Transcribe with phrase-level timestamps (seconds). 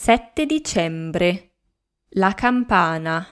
[0.00, 1.54] 7 dicembre.
[2.10, 3.26] La campana.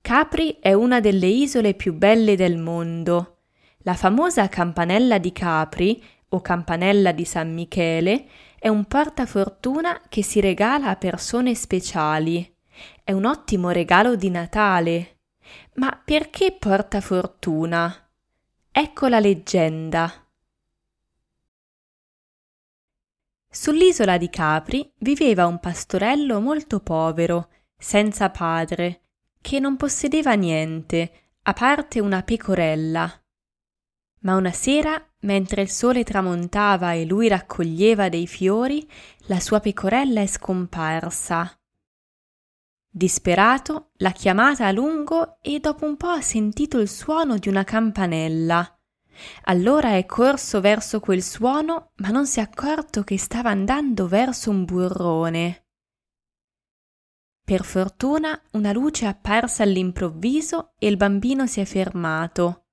[0.00, 3.42] Capri è una delle isole più belle del mondo.
[3.80, 8.26] La famosa campanella di Capri, o campanella di San Michele,
[8.58, 12.56] è un portafortuna che si regala a persone speciali.
[13.04, 15.18] È un ottimo regalo di Natale.
[15.74, 17.94] Ma perché porta fortuna?
[18.72, 20.23] Ecco la leggenda.
[23.54, 29.02] Sull'isola di Capri viveva un pastorello molto povero, senza padre,
[29.40, 33.08] che non possedeva niente, a parte una pecorella.
[34.22, 38.90] Ma una sera, mentre il sole tramontava e lui raccoglieva dei fiori,
[39.26, 41.56] la sua pecorella è scomparsa.
[42.90, 47.62] Disperato, l'ha chiamata a lungo e dopo un po' ha sentito il suono di una
[47.62, 48.76] campanella.
[49.44, 54.50] Allora è corso verso quel suono, ma non si è accorto che stava andando verso
[54.50, 55.66] un burrone.
[57.44, 62.68] Per fortuna una luce è apparsa all'improvviso e il bambino si è fermato.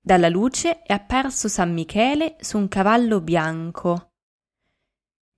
[0.00, 4.14] Dalla luce è apparso San Michele su un cavallo bianco.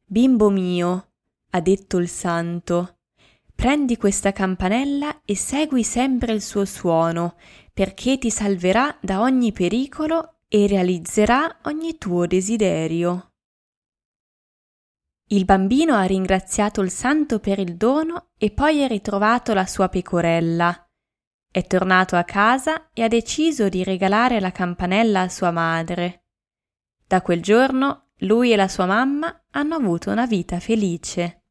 [0.06, 1.12] Bimbo mio,
[1.50, 3.00] ha detto il santo,
[3.54, 7.36] prendi questa campanella e segui sempre il suo suono,
[7.72, 13.32] perché ti salverà da ogni pericolo e realizzerà ogni tuo desiderio.
[15.28, 19.88] Il bambino ha ringraziato il santo per il dono e poi ha ritrovato la sua
[19.88, 20.86] pecorella.
[21.50, 26.26] È tornato a casa e ha deciso di regalare la campanella a sua madre.
[27.06, 31.43] Da quel giorno lui e la sua mamma hanno avuto una vita felice.